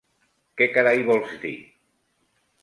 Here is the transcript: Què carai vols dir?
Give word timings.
Què 0.61 0.67
carai 0.77 1.03
vols 1.09 1.35
dir? 1.45 1.53